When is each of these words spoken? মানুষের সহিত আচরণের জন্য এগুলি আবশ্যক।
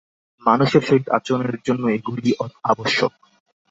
মানুষের 0.43 0.81
সহিত 0.81 1.05
আচরণের 1.09 1.59
জন্য 1.67 1.83
এগুলি 1.87 2.29
আবশ্যক। 2.63 3.11